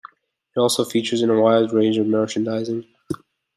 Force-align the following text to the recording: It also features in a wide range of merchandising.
It 0.55 0.59
also 0.59 0.83
features 0.83 1.21
in 1.21 1.29
a 1.29 1.39
wide 1.39 1.71
range 1.73 1.99
of 1.99 2.07
merchandising. 2.07 2.85